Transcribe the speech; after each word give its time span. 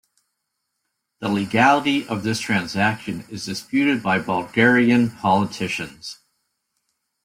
The 1.19 1.29
legality 1.29 2.07
of 2.07 2.23
this 2.23 2.39
transaction 2.39 3.23
is 3.29 3.45
disputed 3.45 4.01
by 4.01 4.17
Bulgarian 4.17 5.11
politicians. 5.11 6.17